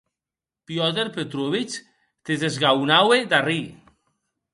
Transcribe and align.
Piotr 0.65 1.11
Petrovitch 1.11 1.75
se 2.25 2.33
desgahonaue 2.41 3.19
d’arrir. 3.27 3.69